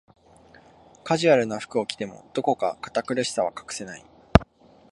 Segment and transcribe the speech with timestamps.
[1.03, 4.05] カジュアルな服を着ても、どこか堅苦しさは隠せない